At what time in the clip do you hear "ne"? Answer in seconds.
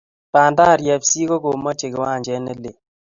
2.43-2.53